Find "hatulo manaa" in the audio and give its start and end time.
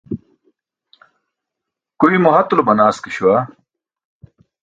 2.35-2.97